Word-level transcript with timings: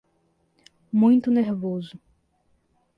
Muito 0.91 1.29
nervoso 1.29 1.95